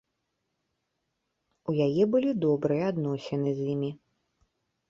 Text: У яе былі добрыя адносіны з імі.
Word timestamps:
У 1.71 1.77
яе 1.87 2.03
былі 2.15 2.31
добрыя 2.47 2.83
адносіны 2.93 3.49
з 3.59 3.69
імі. 3.75 3.91